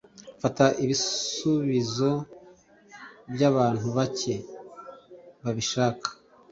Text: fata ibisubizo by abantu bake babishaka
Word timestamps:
fata 0.41 0.65
ibisubizo 0.83 2.11
by 3.33 3.41
abantu 3.49 3.85
bake 3.97 4.35
babishaka 5.43 6.07